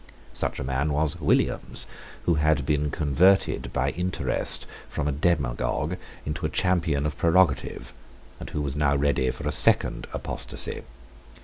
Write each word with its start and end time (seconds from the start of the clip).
Such 0.33 0.59
a 0.59 0.63
man 0.63 0.93
was 0.93 1.19
Williams, 1.21 1.85
who 2.23 2.33
had 2.33 2.65
been 2.65 2.89
converted 2.89 3.71
by 3.71 3.91
interest 3.91 4.65
from 4.89 5.07
a 5.07 5.11
demagogue 5.11 5.95
into 6.25 6.43
a 6.47 6.49
champion 6.49 7.05
of 7.05 7.15
prerogative, 7.19 7.93
and 8.39 8.49
who 8.49 8.63
was 8.63 8.75
now 8.75 8.95
ready 8.95 9.29
for 9.29 9.47
a 9.47 9.51
second 9.51 10.07
apostasy. 10.11 10.81